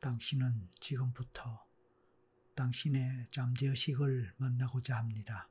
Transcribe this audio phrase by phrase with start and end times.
[0.00, 1.66] 당신은 지금부터
[2.54, 5.48] 당신의 잠재의식을 만나고자 합니다.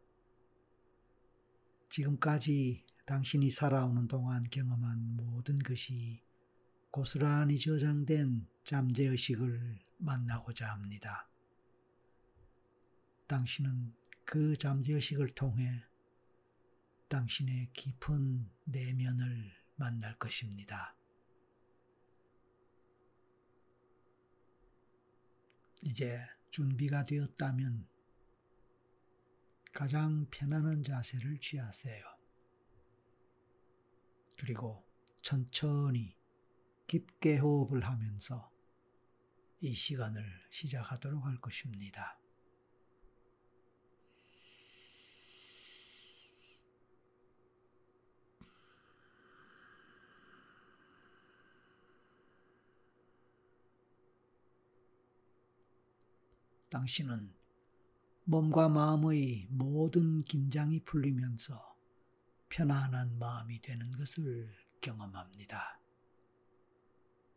[1.90, 6.24] 지금까지 당신이 살아오는 동안 경험한 모든 것이
[6.92, 11.30] 고스란히 저장된 잠재의식을 만나고자 합니다.
[13.28, 13.94] 당신은
[14.26, 15.84] 그 잠재의식을 통해
[17.08, 20.99] 당신의 깊은 내면을 만날 것입니다.
[25.82, 27.88] 이제 준비가 되었다면
[29.74, 32.04] 가장 편안한 자세를 취하세요.
[34.38, 34.86] 그리고
[35.22, 36.18] 천천히
[36.88, 38.52] 깊게 호흡을 하면서
[39.62, 42.19] 이 시간을 시작하도록 할 것입니다.
[56.70, 57.34] 당신은
[58.26, 61.76] 몸과 마음의 모든 긴장이 풀리면서
[62.50, 65.80] 편안한 마음이 되는 것을 경험합니다.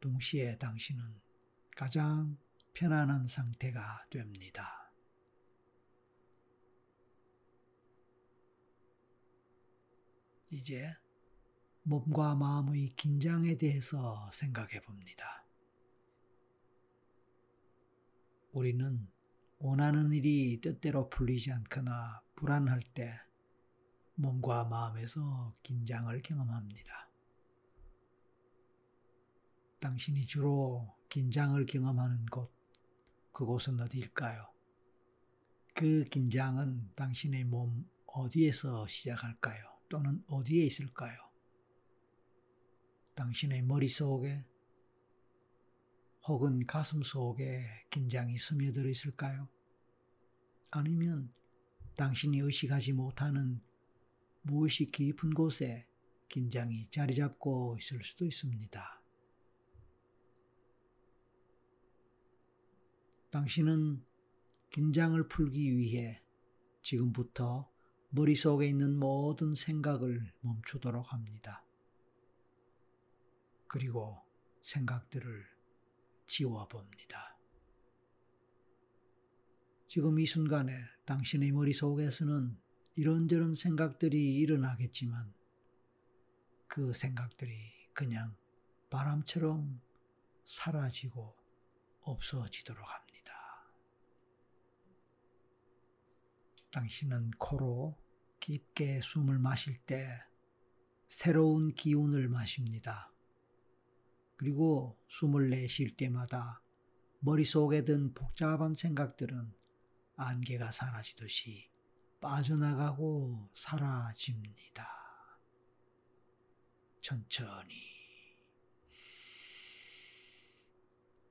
[0.00, 1.03] 동시에 당신은
[1.77, 2.36] 가장
[2.75, 4.92] 편안한 상태가 됩니다.
[10.50, 10.92] 이제
[11.84, 15.47] 몸과 마음의 긴장에 대해서 생각해 봅니다.
[18.53, 19.08] 우리는
[19.64, 23.14] 원하는 일이 뜻대로 풀리지 않거나 불안할 때
[24.16, 27.08] 몸과 마음에서 긴장을 경험합니다.
[29.78, 32.52] 당신이 주로 긴장을 경험하는 곳,
[33.30, 34.52] 그곳은 어디일까요?
[35.74, 39.64] 그 긴장은 당신의 몸 어디에서 시작할까요?
[39.88, 41.16] 또는 어디에 있을까요?
[43.14, 44.44] 당신의 머릿속에
[46.27, 49.48] 혹은 가슴 속에 긴장이 스며들어 있을까요?
[50.70, 51.33] 아니면
[51.97, 53.60] 당신이 의식하지 못하는
[54.43, 55.87] 무엇이 깊은 곳에
[56.28, 59.03] 긴장이 자리 잡고 있을 수도 있습니다.
[63.31, 64.05] 당신은
[64.71, 66.22] 긴장을 풀기 위해
[66.82, 67.71] 지금부터
[68.11, 71.65] 머릿속에 있는 모든 생각을 멈추도록 합니다.
[73.66, 74.22] 그리고
[74.62, 75.51] 생각들을
[76.32, 77.37] 지워봅니다.
[79.87, 80.72] 지금 이 순간에
[81.04, 82.59] 당신의 머릿속에서는
[82.94, 85.34] 이런저런 생각들이 일어나겠지만
[86.66, 87.53] 그 생각들이
[87.93, 88.34] 그냥
[88.88, 89.82] 바람처럼
[90.47, 91.37] 사라지고
[92.00, 93.34] 없어지도록 합니다.
[96.70, 97.99] 당신은 코로
[98.41, 100.19] 깊게 숨을 마실 때
[101.09, 103.12] 새로운 기운을 마십니다.
[104.42, 106.60] 그리고 숨을 내쉴 때마다
[107.20, 109.54] 머릿속에 든 복잡한 생각들은
[110.16, 111.70] 안개가 사라지듯이
[112.20, 114.84] 빠져나가고 사라집니다.
[117.00, 118.36] 천천히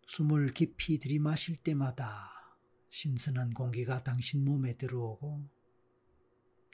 [0.08, 2.56] 숨을 깊이 들이마실 때마다
[2.88, 5.50] 신선한 공기가 당신 몸에 들어오고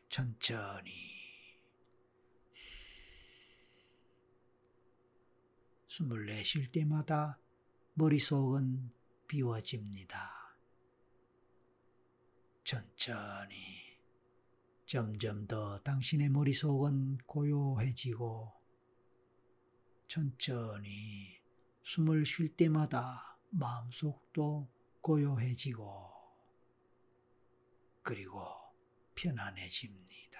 [0.09, 1.16] 천천히
[5.97, 7.39] 숨을 내쉴 때마다
[7.95, 8.91] 머릿속은
[9.27, 10.55] 비워집니다.
[12.63, 13.97] 천천히
[14.85, 18.53] 점점 더 당신의 머릿속은 고요해지고
[20.07, 21.39] 천천히
[21.81, 24.69] 숨을 쉴 때마다 마음속도
[25.01, 26.11] 고요해지고
[28.03, 28.45] 그리고
[29.15, 30.39] 편안해집니다.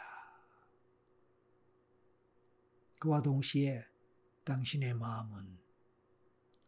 [2.99, 3.96] 그와 동시에
[4.47, 5.59] 당신의 마음은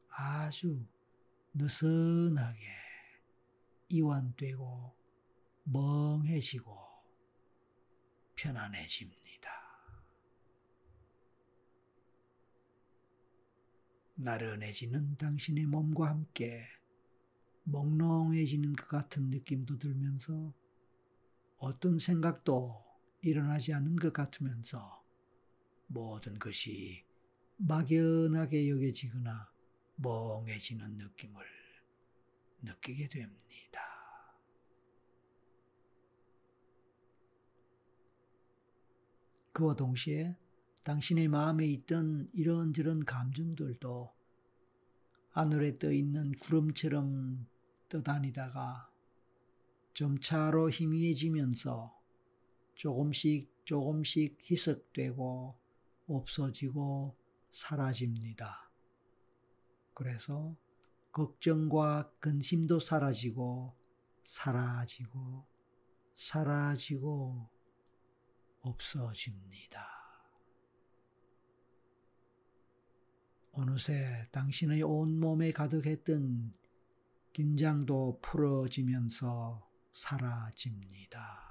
[0.09, 0.85] 아주
[1.53, 2.59] 느슨하게
[3.87, 4.93] 이완되고
[5.63, 6.77] 멍해지고
[8.35, 9.49] 편안해집니다.
[14.15, 16.65] 나른해지는 당신의 몸과 함께
[17.63, 20.53] 몽롱해지는 것 같은 느낌도 들면서
[21.57, 22.83] 어떤 생각도
[23.21, 25.01] 일어나지 않은 것 같으면서
[25.87, 27.07] 모든 것이
[27.61, 29.51] 막연하게 여겨지거나
[29.97, 31.43] 멍해지는 느낌을
[32.61, 33.81] 느끼게 됩니다.
[39.51, 40.37] 그와 동시에
[40.83, 44.13] 당신의 마음에 있던 이런저런 감정들도
[45.31, 47.45] 하늘에 떠 있는 구름처럼
[47.89, 48.89] 떠다니다가
[49.95, 51.93] 점차로 희미해지면서
[52.75, 55.59] 조금씩 조금씩 희석되고
[56.07, 57.19] 없어지고
[57.51, 58.71] 사라집니다.
[59.93, 60.55] 그래서
[61.11, 63.75] 걱정과 근심도 사라지고
[64.23, 65.45] 사라지고
[66.15, 67.49] 사라지고
[68.61, 69.87] 없어집니다.
[73.51, 76.53] 어느새 당신의 온몸에 가득했던
[77.33, 81.49] 긴장도 풀어지면서 사라집니다.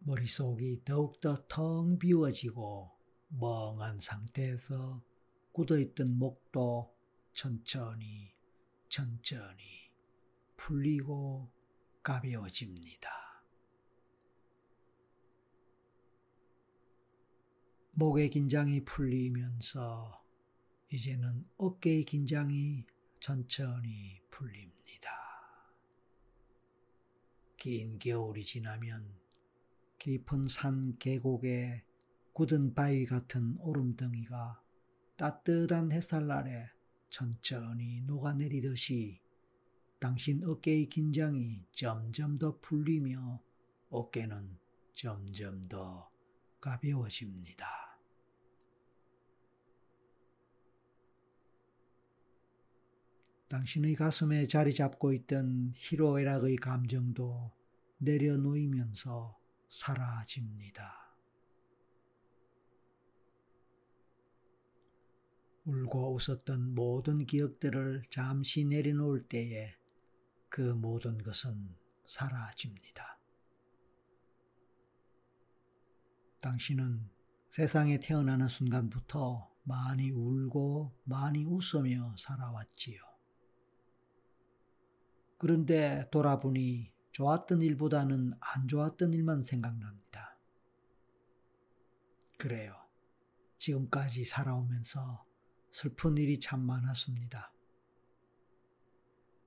[0.00, 2.99] 머릿속이 더욱더 텅 비워지고
[3.30, 5.02] 멍한 상태에서
[5.52, 6.94] 굳어있던 목도
[7.32, 8.34] 천천히
[8.88, 9.90] 천천히
[10.56, 11.50] 풀리고
[12.02, 13.10] 가벼워집니다.
[17.92, 20.24] 목의 긴장이 풀리면서
[20.92, 22.84] 이제는 어깨의 긴장이
[23.20, 25.10] 천천히 풀립니다.
[27.56, 29.14] 긴 겨울이 지나면
[29.98, 31.84] 깊은 산 계곡에
[32.40, 34.62] 굳은 바위 같은 오름덩이가
[35.18, 36.70] 따뜻한 햇살 아래
[37.10, 39.20] 천천히 녹아내리듯이
[39.98, 43.42] 당신 어깨의 긴장이 점점 더 풀리며
[43.90, 44.56] 어깨는
[44.94, 46.10] 점점 더
[46.62, 47.66] 가벼워집니다.
[53.48, 57.52] 당신의 가슴에 자리 잡고 있던 희로애락의 감정도
[57.98, 59.38] 내려놓이면서
[59.68, 61.09] 사라집니다.
[65.70, 69.72] 울고 웃었던 모든 기억들을 잠시 내려놓을 때에
[70.48, 71.76] 그 모든 것은
[72.06, 73.20] 사라집니다.
[76.40, 77.08] 당신은
[77.50, 83.00] 세상에 태어나는 순간부터 많이 울고 많이 웃으며 살아왔지요.
[85.38, 90.36] 그런데 돌아보니 좋았던 일보다는 안 좋았던 일만 생각납니다.
[92.38, 92.74] 그래요.
[93.58, 95.29] 지금까지 살아오면서
[95.70, 97.52] 슬픈 일이 참 많았습니다.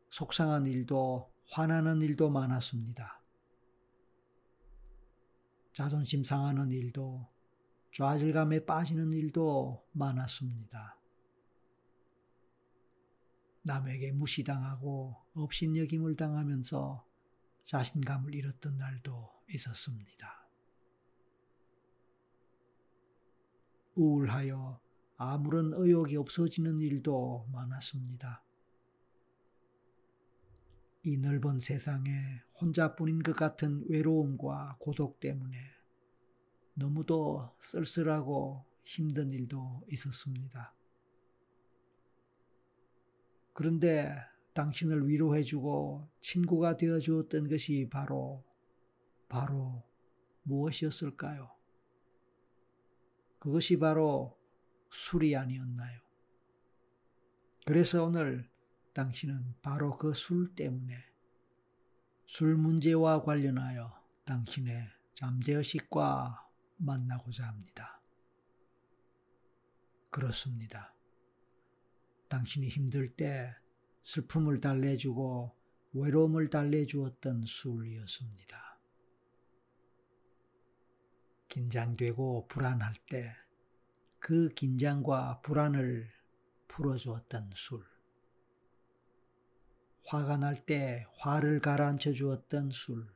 [0.09, 3.21] 속상한 일도 화나는 일도 많았습니다.
[5.73, 7.27] 자존심 상하는 일도
[7.93, 10.99] 좌절감에 빠지는 일도 많았습니다.
[13.63, 17.05] 남에게 무시당하고 업신여김을 당하면서
[17.63, 20.47] 자신감을 잃었던 날도 있었습니다.
[23.95, 24.79] 우울하여
[25.17, 28.43] 아무런 의욕이 없어지는 일도 많았습니다.
[31.03, 32.11] 이 넓은 세상에
[32.59, 35.57] 혼자뿐인 것 같은 외로움과 고독 때문에
[36.75, 40.73] 너무도 쓸쓸하고 힘든 일도 있었습니다.
[43.53, 44.15] 그런데
[44.53, 48.43] 당신을 위로해주고 친구가 되어 주었던 것이 바로,
[49.27, 49.83] 바로
[50.43, 51.51] 무엇이었을까요?
[53.39, 54.37] 그것이 바로
[54.93, 55.99] 술이 아니었나요?
[57.65, 58.49] 그래서 오늘
[58.93, 60.95] 당신은 바로 그 술 때문에
[62.25, 63.91] 술 문제와 관련하여
[64.25, 66.47] 당신의 잠재의식과
[66.77, 68.01] 만나고자 합니다.
[70.09, 70.93] 그렇습니다.
[72.29, 73.55] 당신이 힘들 때
[74.03, 75.55] 슬픔을 달래주고
[75.93, 78.79] 외로움을 달래주었던 술이었습니다.
[81.49, 83.35] 긴장되고 불안할 때
[84.25, 86.09] 그 긴장과 불안을
[86.69, 87.83] 풀어주었던 술.
[90.05, 93.13] 화가 날 때 화를 가라앉혀 주었던 술.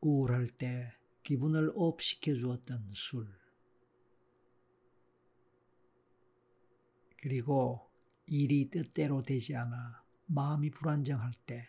[0.00, 0.90] 우울할 때
[1.22, 3.28] 기분을 up 시켜 주었던 술.
[7.18, 7.90] 그리고
[8.24, 11.68] 일이 뜻대로 되지 않아 마음이 불안정할 때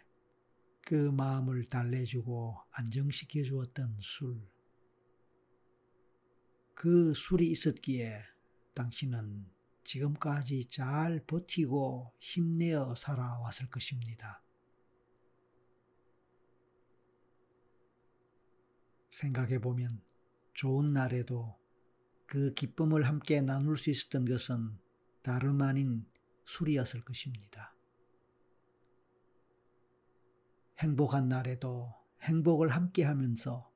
[0.86, 4.53] 그 마음을 달래주고 안정시켜 주었던 술.
[6.74, 8.22] 그 술이 있었기에
[8.74, 9.46] 당신은
[9.84, 14.42] 지금까지 잘 버티고 힘내어 살아왔을 것입니다.
[19.12, 20.01] 생각해 보면
[20.53, 21.56] 좋은 날에도
[22.25, 24.77] 그 기쁨을 함께 나눌 수 있었던 것은
[25.22, 26.06] 다름 아닌
[26.46, 27.75] 술이었을 것입니다.
[30.80, 33.72] 행복한 날에도 행복을 함께 하면서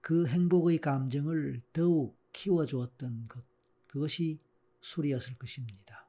[0.00, 3.44] 그 행복의 감정을 더욱 키워주었던 것,
[3.86, 4.40] 그것이
[4.80, 6.08] 술이었을 것입니다.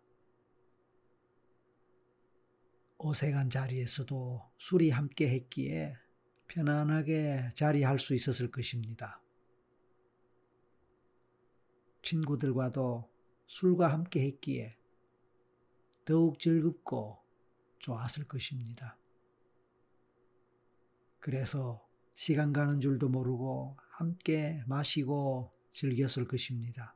[2.98, 5.96] 어색한 자리에서도 술이 함께 했기에
[6.48, 9.22] 편안하게 자리할 수 있었을 것입니다.
[12.04, 13.10] 친구들과도
[13.48, 14.78] 술과 함께 했기에
[16.06, 17.20] 더욱 즐겁고
[17.80, 18.98] 좋았을 것입니다.
[21.20, 26.96] 그래서 시간 가는 줄도 모르고 함께 마시고 즐겼을 것입니다.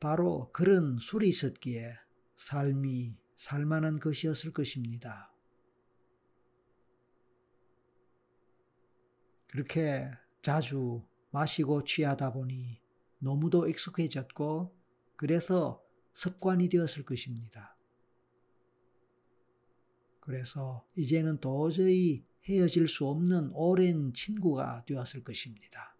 [0.00, 1.94] 바로 그런 술이 있었기에
[2.36, 5.32] 삶이 살만한 것이었을 것입니다.
[9.48, 10.10] 그렇게
[10.42, 12.80] 자주 마시고 취하다 보니
[13.18, 14.76] 너무도 익숙해졌고
[15.16, 17.76] 그래서 습관이 되었을 것입니다.
[20.20, 25.96] 그래서 이제는 도저히 헤어질 수 없는 오랜 친구가 되었을 것입니다.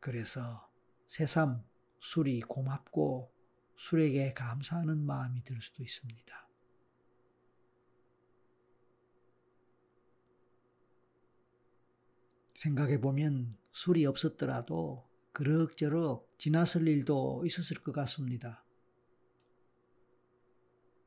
[0.00, 0.68] 그래서
[1.06, 1.64] 새삼
[2.00, 3.32] 술이 고맙고
[3.76, 6.48] 술에게 감사하는 마음이 들 수도 있습니다.
[12.54, 18.64] 생각해 보면 술이 없었더라도 그럭저럭 지났을 일도 있었을 것 같습니다.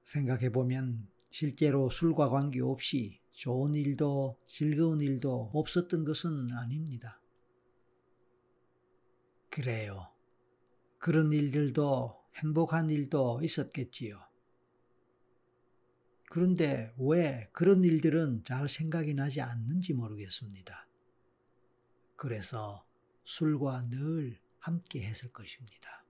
[0.03, 7.21] 생각해 보면 실제로 술과 관계없이 좋은 일도 즐거운 일도 없었던 것은 아닙니다.
[9.49, 10.11] 그래요.
[10.97, 14.19] 그런 일들도 행복한 일도 있었겠지요.
[16.29, 20.87] 그런데 왜 그런 일들은 잘 생각이 나지 않는지 모르겠습니다.
[22.15, 22.85] 그래서
[23.23, 26.06] 술과 늘 함께 했을 것입니다.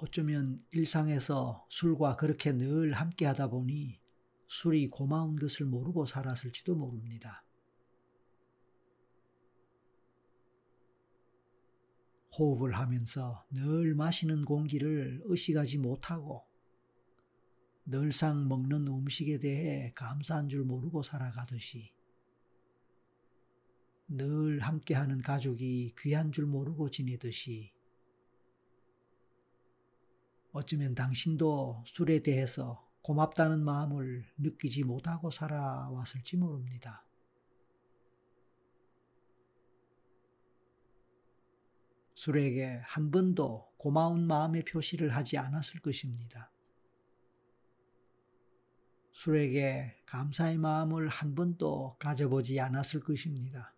[0.00, 4.00] 어쩌면 일상에서 술과 그렇게 늘 함께 하다 보니
[4.46, 7.44] 술이 고마운 것을 모르고 살았을지도 모릅니다.
[12.38, 16.46] 호흡을 하면서 늘 마시는 공기를 의식하지 못하고
[17.84, 21.92] 늘상 먹는 음식에 대해 감사한 줄 모르고 살아가듯이
[24.06, 27.72] 늘 함께하는 가족이 귀한 줄 모르고 지내듯이
[30.52, 37.04] 어쩌면 당신도 술에 대해서 고맙다는 마음을 느끼지 못하고 살아왔을지 모릅니다.
[42.14, 46.50] 술에게 한 번도 고마운 마음의 표시를 하지 않았을 것입니다.
[49.12, 53.72] 술에게 감사의 마음을 한 번도 가져보지 않았을 것입니다.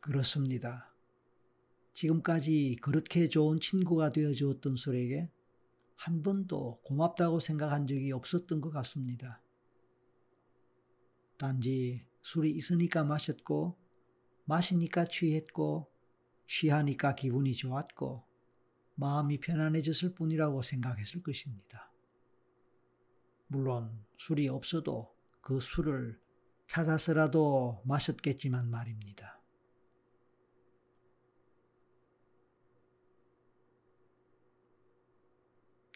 [0.00, 0.89] 그렇습니다.
[2.00, 5.30] 지금까지 그렇게 좋은 친구가 되어 주었던 술에게
[5.96, 9.42] 한 번도 고맙다고 생각한 적이 없었던 것 같습니다.
[11.36, 13.76] 단지 술이 있으니까 마셨고,
[14.46, 15.90] 마시니까 취했고,
[16.46, 18.24] 취하니까 기분이 좋았고,
[18.94, 21.92] 마음이 편안해졌을 뿐이라고 생각했을 것입니다.
[23.46, 26.18] 물론 술이 없어도 그 술을
[26.66, 29.39] 찾아서라도 마셨겠지만 말입니다.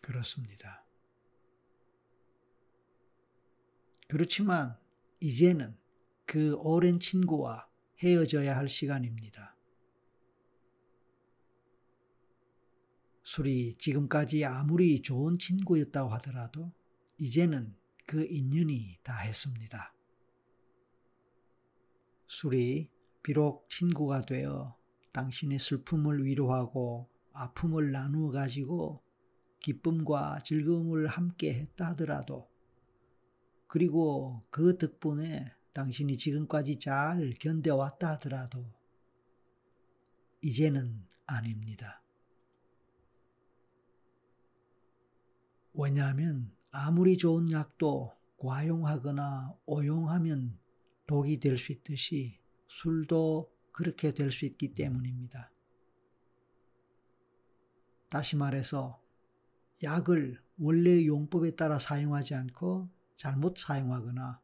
[0.04, 0.84] 그렇습니다.
[4.06, 4.76] 그렇지만
[5.18, 5.78] 이제는
[6.26, 7.66] 그 오랜 친구와
[8.02, 9.56] 헤어져야 할 시간입니다.
[13.22, 16.70] 술이 지금까지 아무리 좋은 친구였다고 하더라도
[17.16, 17.74] 이제는
[18.06, 19.94] 그 인연이 다 했습니다.
[22.26, 22.90] 술이
[23.22, 24.76] 비록 친구가 되어
[25.12, 29.03] 당신의 슬픔을 위로하고 아픔을 나누어 가지고
[29.64, 32.50] 기쁨과 즐거움을 함께 했다 하더라도
[33.66, 38.66] 그리고 그 덕분에 당신이 지금까지 잘 견뎌왔다 하더라도
[40.42, 42.02] 이제는 아닙니다.
[45.72, 50.58] 왜냐하면 아무리 좋은 약도 과용하거나 오용하면
[51.06, 55.50] 독이 될 수 있듯이 술도 그렇게 될 수 있기 때문입니다.
[58.10, 59.03] 다시 말해서
[59.82, 64.40] 약을 원래의 용법에 따라 사용하지 않고 잘못 사용하거나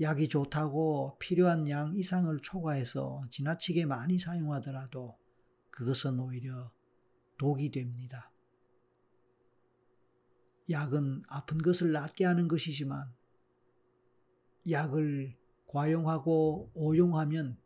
[0.00, 5.16] 약이 좋다고 필요한 양 이상을 초과해서 지나치게 많이 사용하더라도
[5.70, 6.70] 그것은 오히려
[7.38, 8.30] 독이 됩니다.
[10.68, 13.14] 약은 아픈 것을 낫게 하는 것이지만
[14.68, 15.36] 약을
[15.68, 17.58] 과용하고 오용하면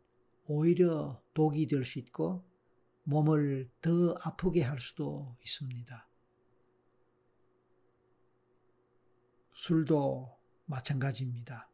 [0.45, 2.45] 오히려 독이 될 수 있고
[3.03, 6.10] 몸을 더 아프게 할 수도 있습니다.
[9.61, 10.27] 술도
[10.65, 11.69] 마찬가지입니다.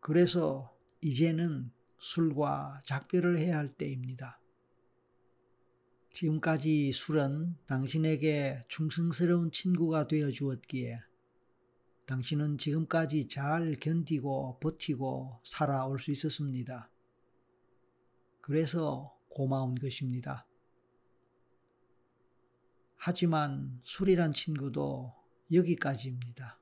[0.00, 4.40] 그래서 이제는 술과 작별을 해야 할 때입니다.
[6.14, 11.00] 지금까지 술은 당신에게 충성스러운 친구가 되어 주었기에
[12.06, 16.90] 당신은 지금까지 잘 견디고 버티고 살아올 수 있었습니다.
[18.40, 20.46] 그래서 고마운 것입니다.
[22.96, 25.19] 하지만 술이란 친구도
[25.52, 26.58] 여기까지입니다.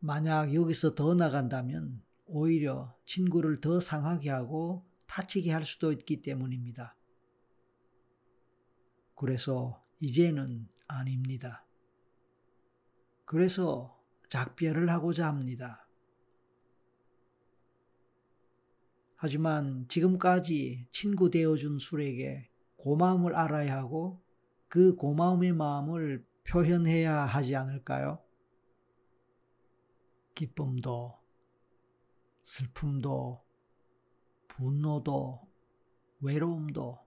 [0.00, 6.96] 만약 여기서 더 나간다면 오히려 친구를 더 상하게 하고 다치게 할 수도 있기 때문입니다.
[9.14, 11.64] 그래서 이제는 아닙니다.
[13.24, 15.88] 그래서 작별을 하고자 합니다.
[19.16, 24.23] 하지만 지금까지 친구 되어준 술에게 고마움을 알아야 하고
[24.74, 28.20] 그 고마움의 마음을 표현해야 하지 않을까요?
[30.34, 31.16] 기쁨도,
[32.42, 33.44] 슬픔도,
[34.48, 35.48] 분노도,
[36.18, 36.98] 외로움도,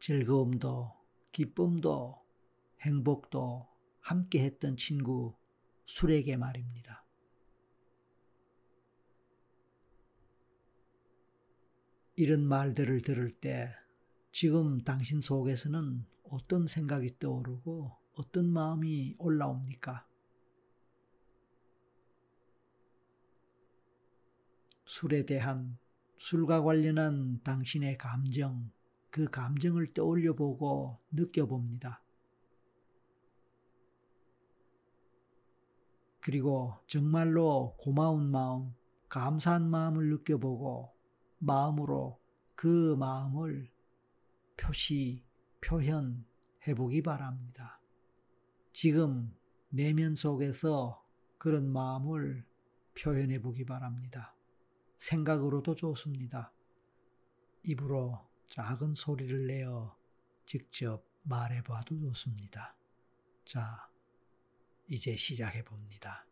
[0.00, 0.90] 즐거움도,
[1.32, 2.24] 기쁨도,
[2.80, 3.68] 행복도
[4.00, 5.36] 함께 했던 친구
[5.84, 7.04] 술에게 말입니다.
[12.16, 13.70] 이런 말들을 들을 때
[14.32, 20.04] 지금 당신 속에서는 어떤 생각이 떠오르고 어떤 마음이 올라옵니까?
[24.84, 25.78] 술에 대한
[26.18, 28.70] 술과 관련한 당신의 감정,
[29.10, 32.02] 그 감정을 떠올려 보고 느껴봅니다.
[36.20, 38.74] 그리고 정말로 고마운 마음,
[39.08, 40.92] 감사한 마음을 느껴보고
[41.38, 42.18] 마음으로
[42.56, 43.70] 그 마음을
[44.56, 45.24] 표시,
[45.64, 47.80] 표현해 보기 바랍니다.
[48.72, 49.34] 지금
[49.70, 51.04] 내면 속에서
[51.38, 52.44] 그런 마음을
[52.98, 54.34] 표현해 보기 바랍니다.
[54.98, 56.52] 생각으로도 좋습니다.
[57.62, 58.18] 입으로
[58.50, 59.96] 작은 소리를 내어
[60.46, 62.76] 직접 말해 봐도 좋습니다.
[63.44, 63.88] 자,
[64.86, 66.26] 이제 시작해 봅니다.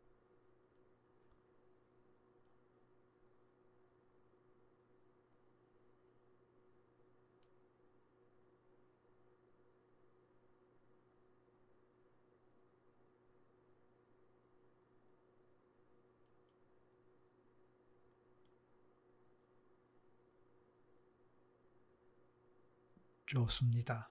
[23.33, 24.11] 좋습니다.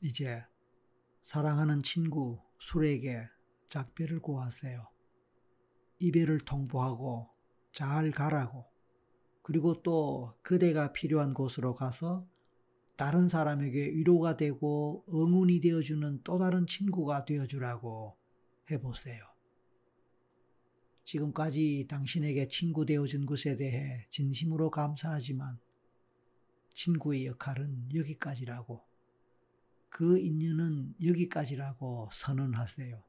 [0.00, 0.42] 이제
[1.22, 3.26] 사랑하는 친구 술에게
[3.68, 4.86] 작별을 고하세요.
[5.98, 7.28] 이별을 통보하고
[7.72, 8.64] 잘 가라고
[9.42, 12.26] 그리고 또 그대가 필요한 곳으로 가서
[12.96, 18.16] 다른 사람에게 위로가 되고 응원이 되어주는 또 다른 친구가 되어주라고
[18.70, 19.24] 해보세요.
[21.04, 25.58] 지금까지 당신에게 친구 되어준 것에 대해 진심으로 감사하지만
[26.74, 28.84] 친구의 역할은 여기까지라고
[29.88, 33.02] 그 인연은 여기까지라고 선언하세요.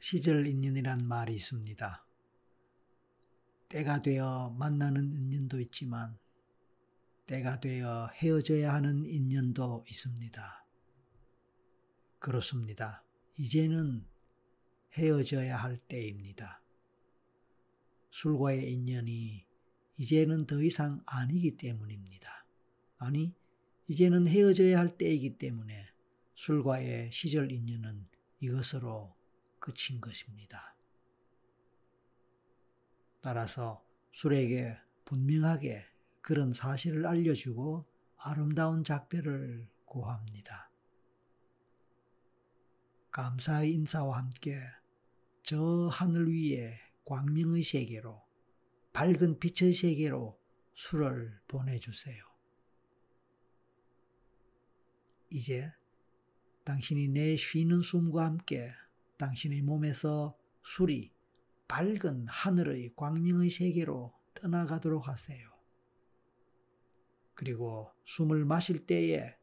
[0.00, 2.07] 시절 인연이란 말이 있습니다.
[3.68, 6.18] 때가 되어 만나는 인연도 있지만
[7.26, 10.64] 때가 되어 헤어져야 하는 인연도 있습니다.
[12.18, 13.04] 그렇습니다.
[13.38, 14.06] 이제는
[14.94, 16.62] 헤어져야 할 때입니다.
[18.10, 19.46] 술과의 인연이
[19.98, 22.46] 이제는 더 이상 아니기 때문입니다.
[22.96, 23.34] 아니,
[23.88, 25.86] 이제는 헤어져야 할 때이기 때문에
[26.34, 28.06] 술과의 시절 인연은
[28.40, 29.14] 이것으로
[29.58, 30.77] 끝인 것입니다.
[33.28, 35.84] 따라서 술에게 분명하게
[36.22, 37.86] 그런 사실을 알려주고
[38.16, 40.70] 아름다운 작별을 고합니다.
[43.10, 44.58] 감사의 인사와 함께
[45.42, 48.24] 저 하늘 위에 광명의 세계로
[48.94, 50.40] 밝은 빛의 세계로
[50.72, 52.24] 술을 보내주세요.
[55.28, 55.70] 이제
[56.64, 58.72] 당신이 내 쉬는 숨과 함께
[59.18, 61.17] 당신의 몸에서 술이
[61.68, 65.48] 밝은 하늘의 광명의 세계로 떠나가도록 하세요.
[67.34, 69.38] 그리고 숨을 마실 때에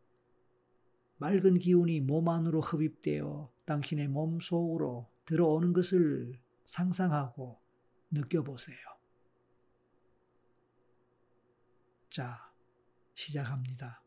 [1.18, 7.62] 맑은 기운이 몸 안으로 흡입되어 당신의 몸 속으로 들어오는 것을 상상하고
[8.12, 8.78] 느껴보세요.
[12.10, 12.52] 자,
[13.14, 14.04] 시작합니다.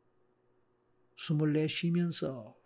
[1.16, 2.56] 숨을 내쉬면서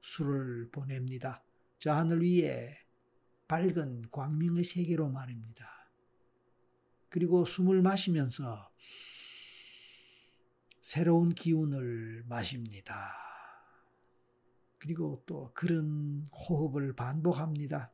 [0.00, 1.44] 술을 보냅니다.
[1.78, 2.76] 저 하늘 위에
[3.46, 5.66] 밝은 광명의 세계로 말입니다.
[7.08, 8.70] 그리고 숨을 마시면서
[10.80, 13.12] 새로운 기운을 마십니다.
[14.78, 17.92] 그리고 또 그런 호흡을 반복합니다.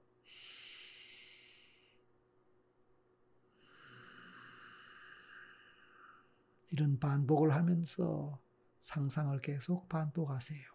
[6.70, 8.40] 이런 반복을 하면서
[8.80, 10.73] 상상을 계속 반복하세요.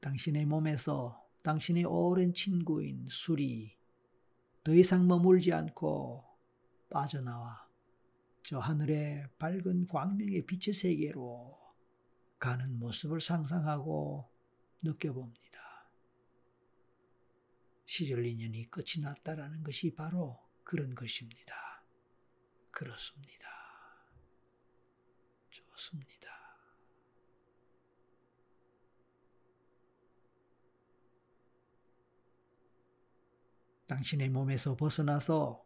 [0.00, 3.76] 당신의 몸에서 당신의 오랜 친구인 술이
[4.64, 6.24] 더 이상 머물지 않고
[6.90, 7.68] 빠져나와
[8.42, 11.58] 저 하늘의 밝은 광명의 빛의 세계로
[12.38, 14.30] 가는 모습을 상상하고
[14.82, 15.58] 느껴봅니다.
[17.84, 21.54] 시절 인연이 끝이 났다라는 것이 바로 그런 것입니다.
[22.70, 23.48] 그렇습니다.
[25.50, 26.17] 좋습니다.
[33.88, 35.64] 당신의 몸에서 벗어나서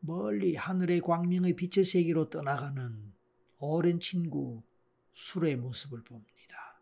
[0.00, 3.12] 멀리 하늘의 광명의 빛의 세계로 떠나가는
[3.58, 4.62] 오랜 친구
[5.14, 6.80] 술의 모습을 봅니다.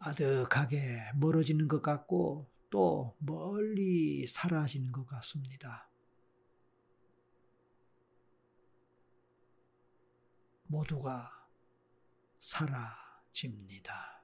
[0.00, 5.88] 아득하게 멀어지는 것 같고 또 멀리 사라지는 것 같습니다.
[10.66, 11.46] 모두가
[12.40, 14.19] 사라집니다.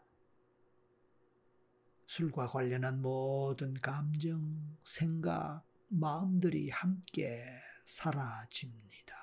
[2.17, 7.45] 술과 관련한 모든 감정, 생각, 마음들이 함께
[7.85, 9.15] 사라집니다.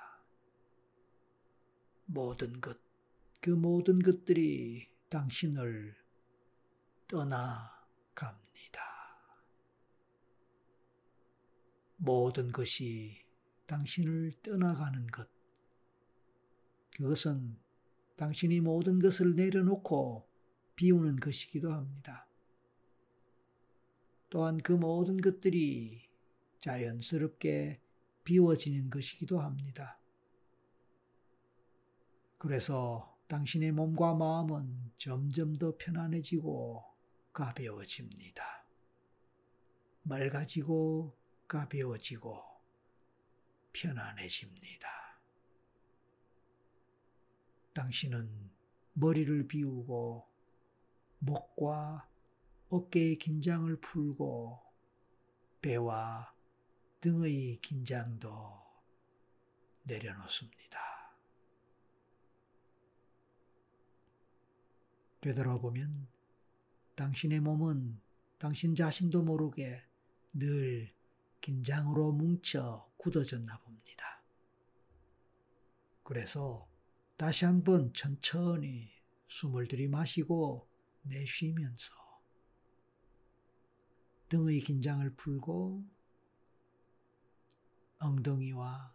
[2.06, 2.78] 모든 것,
[3.40, 5.96] 그 모든 것들이 당신을
[7.08, 7.74] 떠나갑니다.
[11.96, 13.26] 모든 것이
[13.66, 15.28] 당신을 떠나가는 것.
[16.96, 17.56] 그것은
[18.14, 20.28] 당신이 모든 것을 내려놓고
[20.76, 22.23] 비우는 것이기도 합니다.
[24.34, 26.10] 또한 그 모든 것들이
[26.58, 27.80] 자연스럽게
[28.24, 30.00] 비워지는 것이기도 합니다.
[32.36, 36.82] 그래서 당신의 몸과 마음은 점점 더 편안해지고
[37.32, 38.66] 가벼워집니다.
[40.02, 41.16] 맑아지고
[41.46, 42.42] 가벼워지고
[43.72, 44.88] 편안해집니다.
[47.72, 48.50] 당신은
[48.94, 50.26] 머리를 비우고
[51.20, 52.08] 목과
[52.68, 54.60] 어깨의 긴장을 풀고
[55.60, 56.34] 배와
[57.00, 58.30] 등의 긴장도
[59.84, 60.78] 내려놓습니다.
[65.20, 66.06] 되돌아보면
[66.96, 68.00] 당신의 몸은
[68.38, 69.82] 당신 자신도 모르게
[70.32, 70.92] 늘
[71.40, 74.22] 긴장으로 뭉쳐 굳어졌나 봅니다.
[76.02, 76.68] 그래서
[77.16, 78.90] 다시 한번 천천히
[79.28, 80.68] 숨을 들이마시고
[81.02, 82.03] 내쉬면서
[84.34, 85.84] 등의 긴장을 풀고
[88.00, 88.92] 엉덩이와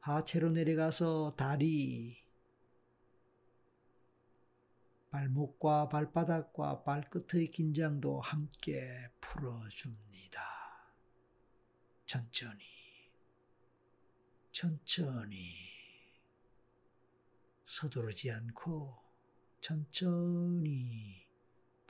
[0.00, 2.24] 하체로 내려가서 다리,
[5.10, 10.40] 발목과 발바닥과 발끝의 긴장도 함께 풀어줍니다.
[12.06, 12.64] 천천히,
[14.52, 15.54] 천천히,
[17.66, 18.96] 서두르지 않고
[19.60, 21.23] 천천히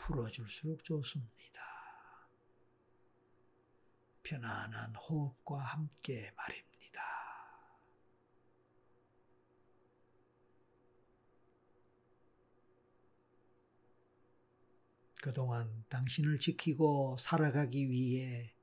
[0.05, 1.63] 풀어줄수록 좋습니다.
[4.23, 7.01] 편안한 호흡과 함께 말입니다.
[15.23, 18.55] 그동안 당신을 지키고 살아가기 위해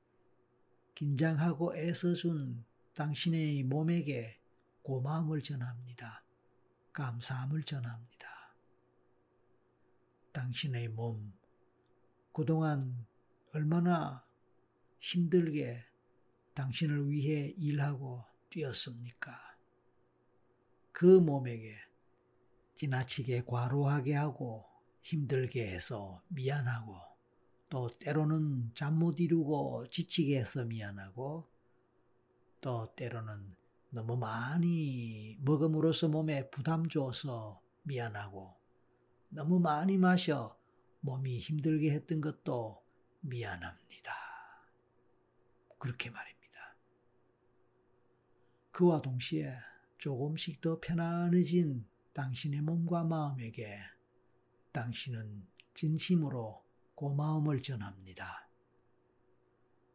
[0.94, 4.40] 긴장하고 애써준 당신의 몸에게
[4.82, 6.24] 고마움을 전합니다.
[6.92, 8.31] 감사함을 전합니다.
[10.32, 11.32] 당신의 몸,
[12.32, 13.06] 그동안
[13.54, 14.24] 얼마나
[15.00, 15.84] 힘들게
[16.54, 19.38] 당신을 위해 일하고 뛰었습니까?
[20.92, 21.76] 그 몸에게
[22.74, 24.66] 지나치게 과로하게 하고
[25.02, 26.96] 힘들게 해서 미안하고
[27.68, 31.48] 또 때로는 잠 못 이루고 지치게 해서 미안하고
[32.60, 33.56] 또 때로는
[33.90, 38.61] 너무 많이 먹음으로써 몸에 부담 줘서 미안하고
[39.34, 40.58] 너무 많이 마셔
[41.00, 42.84] 몸이 힘들게 했던 것도
[43.20, 44.12] 미안합니다.
[45.78, 46.76] 그렇게 말입니다.
[48.70, 49.56] 그와 동시에
[49.96, 53.78] 조금씩 더 편안해진 당신의 몸과 마음에게
[54.70, 56.62] 당신은 진심으로
[56.94, 58.50] 고마움을 전합니다.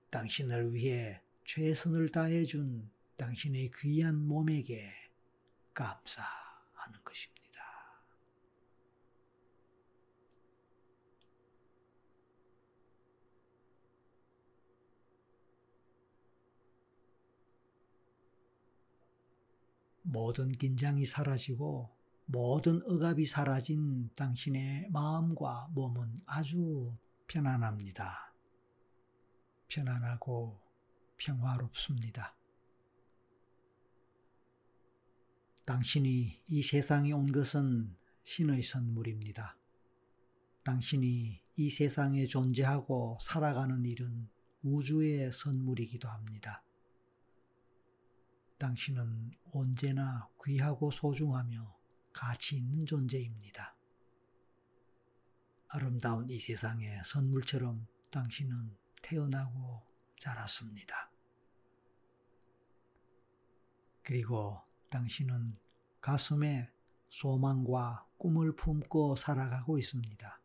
[0.10, 4.92] 당신을 위해 최선을 다해준 당신의 귀한 몸에게
[5.76, 7.38] 감사하는 것입니다.
[20.08, 21.90] 모든 긴장이 사라지고
[22.26, 26.96] 모든 억압이 사라진 당신의 마음과 몸은 아주
[27.28, 28.34] 편안합니다.
[29.68, 30.60] 편안하고
[31.18, 32.36] 평화롭습니다.
[35.66, 37.94] 당신이 이 세상에 온 것은
[38.24, 39.58] 신의 선물입니다.
[40.64, 44.30] 당신이 이 세상에 존재하고 살아가는 일은
[44.64, 46.64] 우주의 선물이기도 합니다.
[48.58, 51.76] 당신은 언제나 귀하고 소중하며
[52.12, 53.76] 가치 있는 존재입니다.
[55.68, 59.84] 아름다운 이 세상의 선물처럼 당신은 태어나고
[60.20, 61.12] 자랐습니다.
[64.02, 65.58] 그리고 당신은
[66.02, 66.72] 가슴에
[67.10, 70.42] 소망과 꿈을 품고 살아가고 있습니다.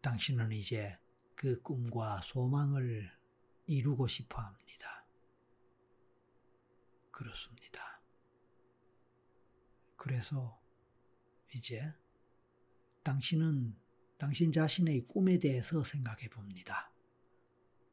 [0.00, 0.98] 당신은 이제
[1.34, 3.10] 그 꿈과 소망을
[3.66, 4.67] 이루고 싶어 합니다.
[7.18, 8.00] 그렇습니다.
[9.96, 10.56] 그래서
[11.52, 11.92] 이제
[13.02, 13.74] 당신은
[14.18, 16.92] 당신 자신의 꿈에 대해서 생각해 봅니다.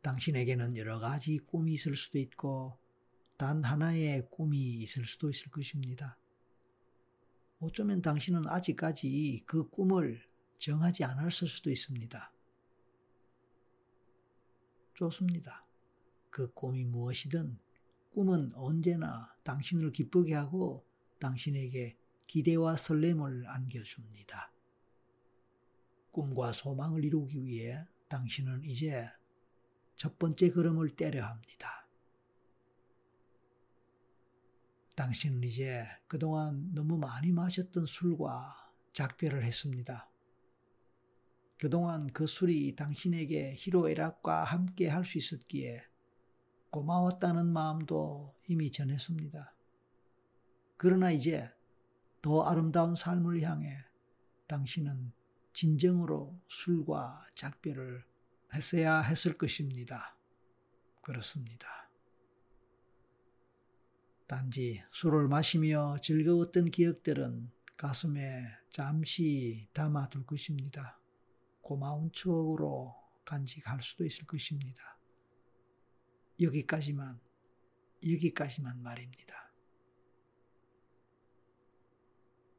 [0.04, 2.78] 당신에게는 여러 가지 꿈이 있을 수도 있고
[3.36, 6.20] 단 하나의 꿈이 있을 수도 있을 것입니다.
[7.60, 10.24] 어쩌면 당신은 아직까지 그 꿈을
[10.60, 12.32] 정하지 않았을 수도 있습니다.
[14.94, 15.66] 좋습니다.
[16.30, 17.65] 그 꿈이 무엇이든
[18.16, 20.88] 꿈은 언제나 당신을 기쁘게 하고
[21.20, 21.98] 당신에게
[22.28, 24.54] 기대와 설렘을 안겨줍니다.
[26.12, 29.06] 꿈과 소망을 이루기 위해 당신은 이제
[29.98, 31.86] 첫 번째 걸음을 때려 합니다.
[34.96, 40.10] 당신은 이제 그동안 너무 많이 마셨던 술과 작별을 했습니다.
[41.60, 45.95] 그동안 그 술이 당신에게 희로애락과 함께 할 수 있었기에
[46.76, 49.56] 고마웠다는 마음도 이미 전했습니다.
[50.76, 51.50] 그러나 이제
[52.22, 53.78] 더 아름다운 삶을 향해
[54.48, 55.14] 당신은
[55.54, 58.04] 진정으로 술과 작별을
[58.54, 60.18] 했어야 했을 것입니다.
[61.02, 61.90] 그렇습니다.
[64.28, 71.00] 단지 술을 마시며 즐거웠던 기억들은 가슴에 잠시 담아둘 것입니다.
[71.62, 74.95] 고마운 추억으로 간직할 수도 있을 것입니다.
[76.40, 77.20] 여기까지만,
[78.04, 79.54] 여기까지만 말입니다.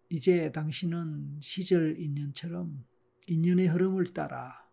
[0.09, 2.85] 이제 당신은 시절 인연처럼
[3.27, 4.67] 인연의 흐름을 따라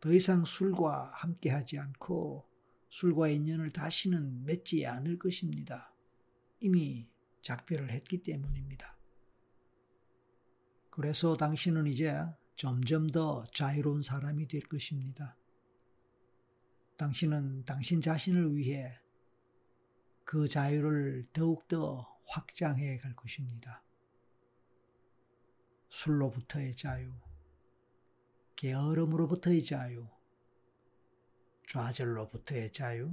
[0.00, 2.48] 더 이상 술과 함께하지 않고
[2.88, 5.94] 술과 인연을 다시는 맺지 않을 것입니다.
[6.60, 7.08] 이미
[7.42, 8.98] 작별을 했기 때문입니다.
[10.90, 12.14] 그래서 당신은 이제
[12.56, 15.36] 점점 더 자유로운 사람이 될 것입니다.
[17.00, 19.00] 당신은 당신 자신을 위해
[20.22, 23.82] 그 자유를 더욱더 확장해 갈 것입니다.
[25.88, 27.10] 술로부터의 자유,
[28.54, 30.06] 게으름으로부터의 자유,
[31.68, 33.10] 좌절로부터의 자유,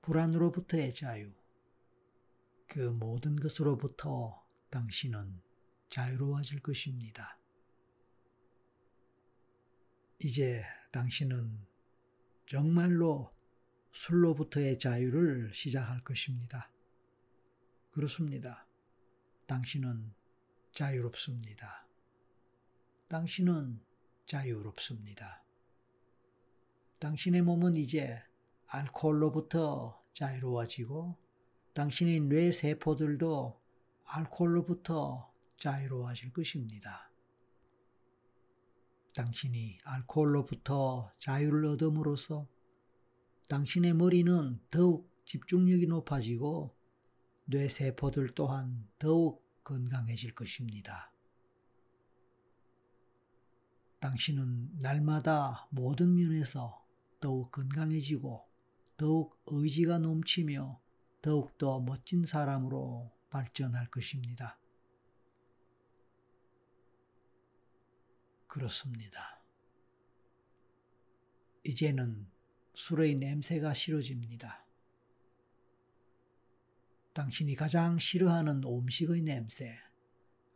[0.00, 1.30] 불안으로부터의 자유,
[2.66, 5.40] 그 모든 것으로부터 당신은
[5.90, 7.38] 자유로워질 것입니다.
[10.18, 11.71] 이제 당신은
[12.52, 13.32] 정말로
[13.92, 16.70] 술로부터의 자유를 시작할 것입니다.
[17.92, 18.66] 그렇습니다.
[19.46, 20.12] 당신은
[20.72, 21.88] 자유롭습니다.
[23.08, 23.80] 당신은
[24.26, 25.42] 자유롭습니다.
[26.98, 28.22] 당신의 몸은 이제
[28.66, 31.16] 알코올로부터 자유로워지고
[31.72, 33.62] 당신의 뇌 세포들도
[34.04, 37.11] 알코올로부터 자유로워질 것입니다.
[39.14, 42.48] 당신이 알코올로부터 자유를 얻음으로써
[43.48, 46.74] 당신의 머리는 더욱 집중력이 높아지고
[47.44, 51.12] 뇌 세포들 또한 더욱 건강해질 것입니다.
[54.00, 56.84] 당신은 날마다 모든 면에서
[57.20, 58.44] 더욱 건강해지고
[58.96, 60.80] 더욱 의지가 넘치며
[61.20, 64.58] 더욱더 멋진 사람으로 발전할 것입니다.
[68.52, 69.42] 그렇습니다.
[71.64, 72.26] 이제는
[72.74, 74.66] 술의 냄새가 싫어집니다.
[77.14, 79.78] 당신이 가장 싫어하는 음식의 냄새,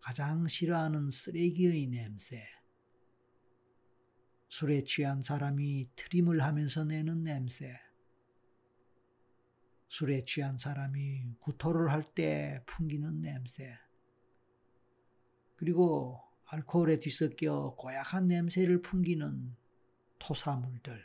[0.03, 2.47] 가장 싫어하는 쓰레기의 냄새,
[4.51, 7.73] 술에 취한 사람이 트림을 하면서 내는 냄새,
[9.89, 13.75] 술에 취한 사람이 구토를 할 때 풍기는 냄새,
[15.55, 19.57] 그리고 알코올에 뒤섞여 고약한 냄새를 풍기는
[20.21, 21.05] 토사물들,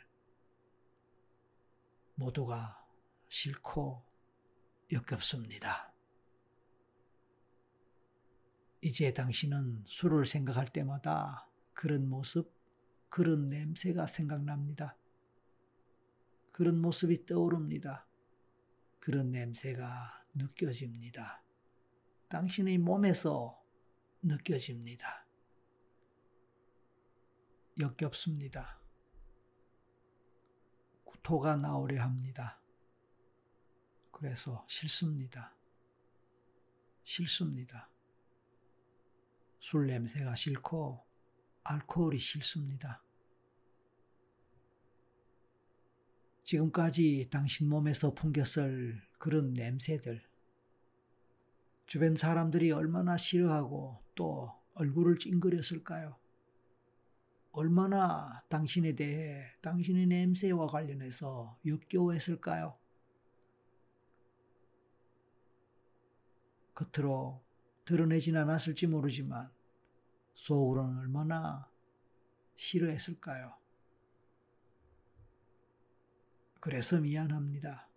[2.14, 2.86] 모두가
[3.28, 4.04] 싫고
[4.92, 5.92] 역겹습니다.
[8.82, 12.52] 이제 당신은 술을 생각할 때마다 그런 모습,
[13.08, 14.96] 그런 냄새가 생각납니다.
[16.52, 18.06] 그런 모습이 떠오릅니다.
[19.00, 21.42] 그런 냄새가 느껴집니다.
[22.28, 23.60] 당신의 몸에서
[24.22, 25.21] 느껴집니다.
[27.78, 28.78] 역겹습니다.
[31.04, 32.60] 구토가 나오려 합니다.
[34.10, 35.54] 그래서 싫습니다.
[37.04, 37.88] 싫습니다.
[39.58, 41.04] 술 냄새가 싫고
[41.64, 43.02] 알코올이 싫습니다.
[46.44, 50.22] 지금까지 당신 몸에서 풍겼을 그런 냄새들,
[51.86, 56.21] 주변 사람들이 얼마나 싫어하고 또 얼굴을 찡그렸을까요?
[57.52, 62.78] 얼마나 당신에 대해 당신의 냄새와 관련해서 역겨워했을까요?
[66.74, 67.42] 겉으로
[67.84, 69.50] 드러내진 않았을지 모르지만
[70.34, 71.70] 속으로는 얼마나
[72.54, 73.54] 싫어했을까요?
[76.60, 77.88] 그래서 미안합니다.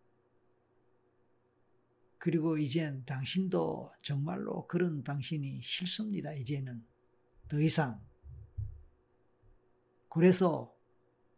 [2.18, 6.34] 그리고 이젠 당신도 정말로 그런 당신이 싫습니다.
[6.34, 6.84] 이제는
[7.48, 8.04] 더 이상.
[10.16, 10.74] 그래서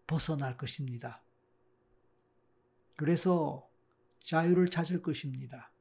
[0.05, 1.23] 벗어날 것입니다.
[2.95, 3.67] 그래서
[4.23, 5.71] 자유를 찾을 것입니다.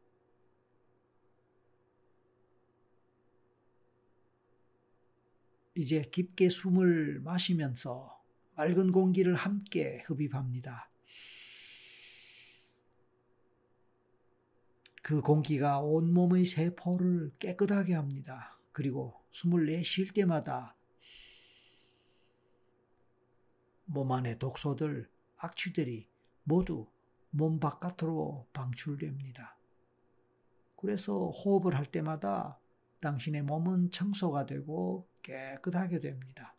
[5.74, 8.18] 이제 깊게 숨을 마시면서
[8.54, 10.88] 맑은 공기를 함께 흡입합니다.
[15.02, 18.58] 그 공기가 온몸의 세포를 깨끗하게 합니다.
[18.72, 20.78] 그리고 숨을 내쉴 때마다
[23.86, 26.08] 몸 안의 독소들, 악취들이
[26.44, 26.86] 모두
[27.30, 29.56] 몸 바깥으로 방출됩니다.
[30.76, 32.58] 그래서 호흡을 할 때마다
[33.00, 36.54] 당신의 몸은 청소가 되고 깨끗하게 됩니다.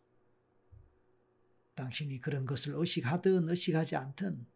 [1.74, 4.46] 당신이 그런 것을 의식하든 의식하지 않든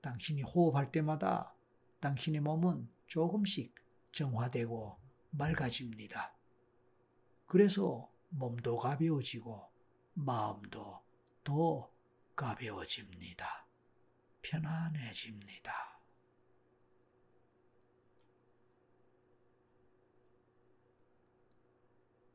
[0.00, 1.54] 당신이 호흡할 때마다
[2.00, 3.74] 당신의 몸은 조금씩
[4.12, 4.96] 정화되고
[5.30, 6.34] 맑아집니다.
[7.46, 9.66] 그래서 몸도 가벼워지고
[10.14, 11.00] 마음도
[11.42, 11.90] 더
[12.38, 13.66] 가벼워집니다.
[14.42, 15.72] 편안해집니다.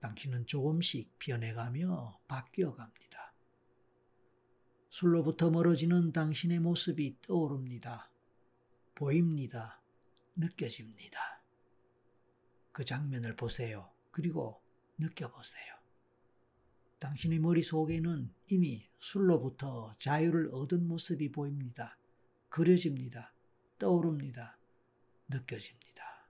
[0.02, 3.34] 당신은 조금씩 변해가며 바뀌어갑니다.
[4.90, 8.12] 술로부터 멀어지는 당신의 모습이 떠오릅니다.
[8.96, 9.82] 보입니다.
[10.36, 11.42] 느껴집니다.
[12.74, 13.90] 그 장면을 보세요.
[14.12, 14.62] 그리고
[14.98, 15.73] 느껴보세요.
[17.04, 21.98] 당신의 머릿속에는 이미 술로부터 자유를 얻은 모습이 보입니다.
[22.48, 23.34] 그려집니다.
[23.78, 24.58] 떠오릅니다.
[25.28, 26.30] 느껴집니다.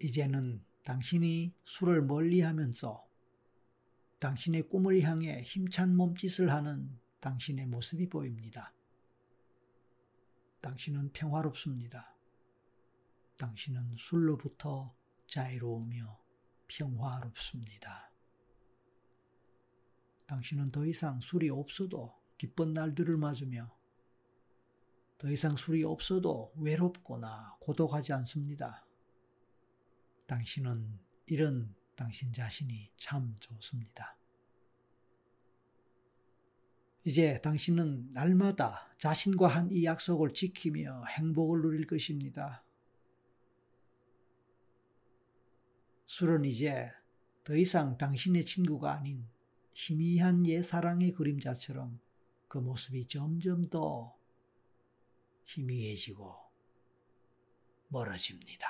[0.00, 3.06] 이제는 당신이 술을 멀리 하면서
[4.18, 8.72] 당신의 꿈을 향해 힘찬 몸짓을 하는 당신의 모습이 보입니다.
[10.62, 12.16] 당신은 평화롭습니다.
[13.36, 14.94] 당신은 술로부터
[15.26, 16.23] 자유로우며
[16.66, 18.10] 평화롭습니다.
[20.26, 23.74] 당신은 더 이상 술이 없어도 기쁜 날들을 맞으며
[25.18, 28.86] 더 이상 술이 없어도 외롭거나 고독하지 않습니다.
[30.26, 34.16] 당신은 이런 당신 자신이 참 좋습니다.
[37.04, 42.64] 이제 당신은 날마다 자신과 한 이 약속을 지키며 행복을 누릴 것입니다.
[46.06, 46.90] 술은 이제
[47.42, 49.26] 더 이상 당신의 친구가 아닌
[49.72, 52.00] 희미한 옛사랑의 그림자처럼
[52.48, 54.16] 그 모습이 점점 더
[55.44, 56.34] 희미해지고
[57.88, 58.66] 멀어집니다.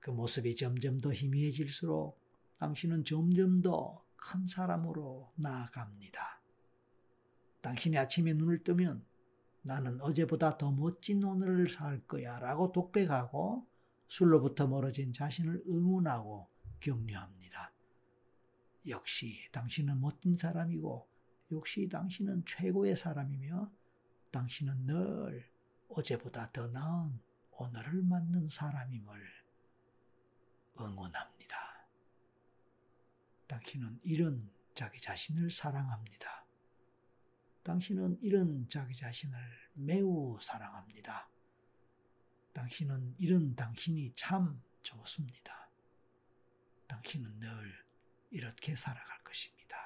[0.00, 2.20] 그 모습이 점점 더 희미해질수록
[2.58, 6.40] 당신은 점점 더 큰 사람으로 나아갑니다.
[7.60, 9.04] 당신이 아침에 눈을 뜨면
[9.62, 13.66] 나는 어제보다 더 멋진 오늘을 살 거야 라고 독백하고
[14.12, 16.46] 술로부터 멀어진 자신을 응원하고
[16.80, 17.72] 격려합니다.
[18.88, 21.08] 역시 당신은 멋진 사람이고
[21.52, 23.72] 역시 당신은 최고의 사람이며
[24.30, 25.50] 당신은 늘
[25.88, 27.20] 어제보다 더 나은
[27.52, 29.18] 오늘을 맞는 사람임을
[30.78, 31.56] 응원합니다.
[33.46, 36.44] 당신은 이런 자기 자신을 사랑합니다.
[37.62, 39.38] 당신은 이런 자기 자신을
[39.72, 41.31] 매우 사랑합니다.
[42.52, 45.70] 당신은 이런 당신이 참 좋습니다.
[46.86, 47.84] 당신은 늘
[48.30, 49.76] 이렇게 살아갈 것입니다.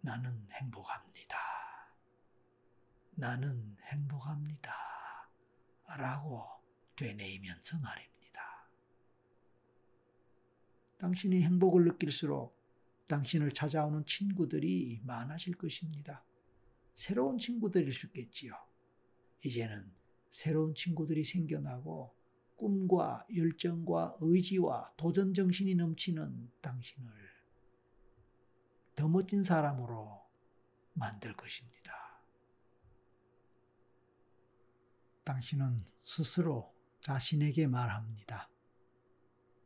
[0.00, 1.36] 나는 행복합니다.
[3.12, 4.72] 나는 행복합니다.
[5.98, 6.46] 라고
[6.96, 8.68] 되뇌이면서 말입니다.
[10.98, 12.58] 당신이 행복을 느낄수록
[13.08, 16.24] 당신을 찾아오는 친구들이 많아질 것입니다.
[16.94, 18.54] 새로운 친구들일 수 있겠지요.
[19.44, 19.99] 이제는
[20.30, 22.14] 새로운 친구들이 생겨나고
[22.56, 27.10] 꿈과 열정과 의지와 도전 정신이 넘치는 당신을
[28.94, 30.22] 더 멋진 사람으로
[30.92, 31.92] 만들 것입니다.
[35.24, 38.50] 당신은 스스로 자신에게 말합니다.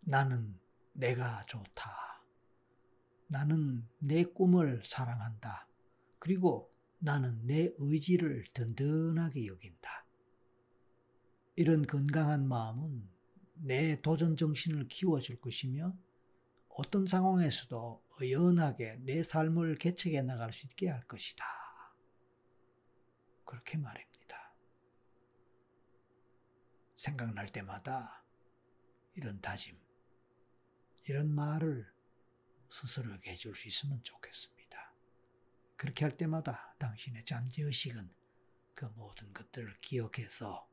[0.01, 0.59] 나는
[0.93, 2.23] 내가 좋다.
[3.27, 5.67] 나는 내 꿈을 사랑한다.
[6.19, 10.04] 그리고 나는 내 의지를 든든하게 여긴다.
[11.57, 13.09] 이런 건강한 마음은
[13.55, 15.97] 내 도전 정신을 키워줄 것이며
[16.69, 21.45] 어떤 상황에서도 의연하게 내 삶을 개척해 나갈 수 있게 할 것이다.
[23.45, 24.55] 그렇게 말입니다.
[26.97, 28.25] 생각날 때마다
[29.15, 29.79] 이런 다짐,
[31.09, 31.87] 이런 말을
[32.71, 34.95] 스스로에게 해줄 수 있으면 좋겠습니다.
[35.77, 38.13] 그렇게 할 때마다 당신의 잠재의식은
[38.75, 40.69] 그 모든 것들을 기억해서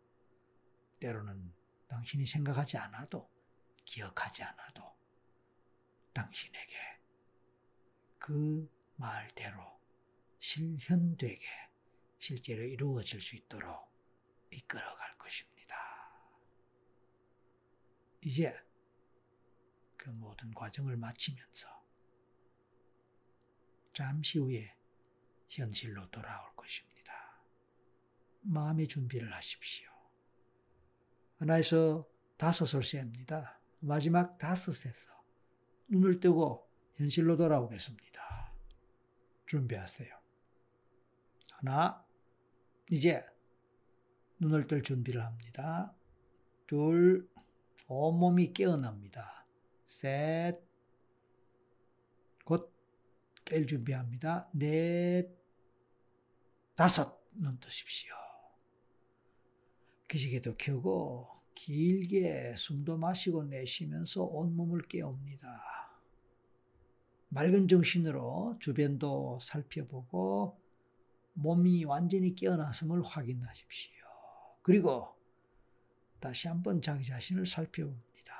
[1.01, 1.53] 때로는
[1.89, 3.29] 당신이 생각하지 않아도
[3.83, 4.95] 기억하지 않아도
[6.13, 6.77] 당신에게
[8.17, 9.81] 그 말대로
[10.39, 11.45] 실현되게
[12.19, 13.91] 실제로 이루어질 수 있도록
[14.51, 15.75] 이끌어 갈 것입니다.
[18.23, 18.55] 이제
[19.97, 21.67] 그 모든 과정을 마치면서
[23.93, 24.75] 잠시 후에
[25.49, 27.41] 현실로 돌아올 것입니다.
[28.41, 29.90] 마음의 준비를 하십시오.
[31.41, 33.59] 하나에서 다섯을 셉니다.
[33.79, 35.11] 마지막 다섯에서
[35.87, 38.53] 눈을 뜨고 현실로 돌아오겠습니다.
[39.47, 40.15] 준비하세요.
[41.53, 42.05] 하나,
[42.89, 43.25] 이제
[44.39, 45.93] 눈을 뜰 준비를 합니다.
[46.67, 47.27] 둘,
[47.87, 49.45] 온몸이 깨어납니다.
[49.87, 50.61] 셋,
[52.45, 52.71] 곧
[53.45, 54.49] 깰 준비합니다.
[54.53, 55.29] 넷,
[56.75, 58.20] 다섯, 눈 뜨십시오.
[60.11, 65.47] 기지개도 켜고 길게 숨도 마시고 내쉬면서 온몸을 깨웁니다.
[67.29, 70.59] 맑은 정신으로 주변도 살펴보고
[71.33, 73.93] 몸이 완전히 깨어났음을 확인하십시오.
[74.61, 75.15] 그리고
[76.19, 78.35] 다시 한번 자기 자신을 살펴봅니다.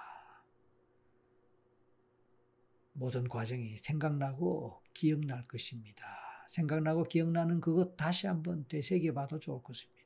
[2.91, 6.05] 모든 과정이 생각나고 기억날 것입니다.
[6.49, 10.00] 생각나고 기억나는 그것 다시 한번 되새겨 봐도 좋을 것입니다.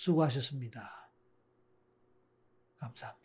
[0.00, 1.10] 수고하셨습니다.
[2.78, 3.19] 감사합니다.